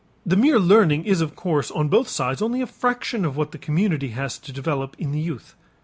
The 0.25 0.35
mere 0.35 0.59
learning 0.59 1.05
is 1.05 1.21
of 1.21 1.35
course 1.35 1.69
on 1.69 1.87
both 1.87 2.07
sides 2.07 2.41
only 2.41 2.59
a 2.59 2.65
fraction 2.65 3.23
of 3.23 3.37
what 3.37 3.51
the 3.51 3.59
community 3.59 4.07
has 4.07 4.39
to 4.39 4.51
develop 4.51 4.95
in 4.97 5.11
the 5.11 5.19
youth. 5.19 5.53